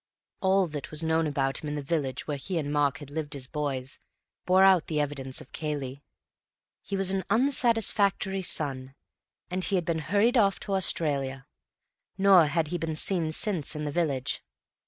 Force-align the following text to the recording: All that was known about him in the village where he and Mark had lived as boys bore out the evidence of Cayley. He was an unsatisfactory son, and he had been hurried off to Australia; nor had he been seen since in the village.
All 0.39 0.65
that 0.69 0.89
was 0.89 1.03
known 1.03 1.27
about 1.27 1.59
him 1.59 1.69
in 1.69 1.75
the 1.75 1.83
village 1.83 2.25
where 2.25 2.37
he 2.37 2.57
and 2.57 2.73
Mark 2.73 2.97
had 2.97 3.11
lived 3.11 3.35
as 3.35 3.45
boys 3.45 3.99
bore 4.47 4.63
out 4.63 4.87
the 4.87 4.99
evidence 4.99 5.41
of 5.41 5.51
Cayley. 5.51 6.03
He 6.81 6.97
was 6.97 7.11
an 7.11 7.23
unsatisfactory 7.29 8.41
son, 8.41 8.95
and 9.51 9.63
he 9.63 9.75
had 9.75 9.85
been 9.85 9.99
hurried 9.99 10.37
off 10.37 10.59
to 10.61 10.73
Australia; 10.73 11.45
nor 12.17 12.47
had 12.47 12.69
he 12.69 12.79
been 12.79 12.95
seen 12.95 13.29
since 13.31 13.75
in 13.75 13.85
the 13.85 13.91
village. 13.91 14.41